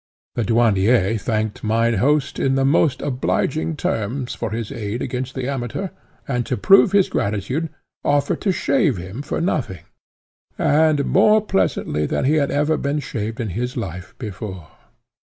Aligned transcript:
The 0.33 0.43
Douanier 0.43 1.19
thanked 1.21 1.63
mine 1.63 1.93
host 2.01 2.39
in 2.39 2.55
the 2.55 2.65
most 2.65 3.03
obliging 3.03 3.75
terms 3.75 4.33
for 4.33 4.49
his 4.49 4.71
aid 4.71 4.99
against 4.99 5.35
the 5.35 5.47
Amateur, 5.47 5.89
and, 6.27 6.43
to 6.47 6.57
prove 6.57 6.91
his 6.91 7.07
gratitude, 7.07 7.69
offered 8.03 8.41
to 8.41 8.51
shave 8.51 8.97
him 8.97 9.21
for 9.21 9.39
nothing, 9.39 9.83
and 10.57 11.05
more 11.05 11.39
pleasantly 11.39 12.07
than 12.07 12.25
ever 12.25 12.27
he 12.27 12.37
had 12.71 12.81
been 12.81 12.97
shaved 12.99 13.39
in 13.39 13.49
his 13.49 13.77
life 13.77 14.15
before. 14.17 14.69